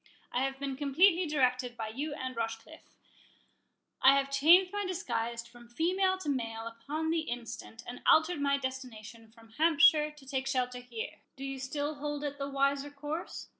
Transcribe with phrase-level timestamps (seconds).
[0.31, 6.17] —I have been completely directed by you and Rochecliffe—I have changed my disguise from female
[6.17, 11.43] to male upon the instant, and altered my destination from Hampshire to take shelter here—Do
[11.45, 13.49] you still hold it the wiser course?"